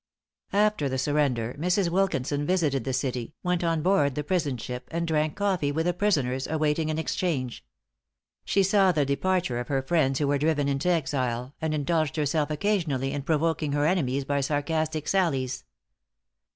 After 0.53 0.89
the 0.89 0.97
surrender, 0.97 1.55
Mrs. 1.59 1.87
Wilkinson 1.89 2.43
visited 2.43 2.85
the 2.85 2.91
city, 2.91 3.35
went 3.43 3.63
on 3.63 3.83
board 3.83 4.15
the 4.15 4.23
prison 4.23 4.57
ship, 4.57 4.87
and 4.89 5.07
drank 5.07 5.35
coffee 5.35 5.71
with 5.71 5.85
the 5.85 5.93
prisoners 5.93 6.47
awaiting 6.47 6.89
an 6.89 6.97
exchange. 6.97 7.63
She 8.43 8.63
saw 8.63 8.91
the 8.91 9.05
departure 9.05 9.59
of 9.59 9.67
her 9.67 9.83
friends 9.83 10.17
who 10.17 10.27
were 10.27 10.39
driven 10.39 10.67
into 10.67 10.89
exile, 10.89 11.53
and 11.61 11.71
indulged 11.71 12.15
herself 12.15 12.49
occasionally 12.49 13.11
in 13.13 13.21
provoking 13.21 13.73
her 13.73 13.85
enemies 13.85 14.25
by 14.25 14.41
sarcastic 14.41 15.07
sallies. 15.07 15.65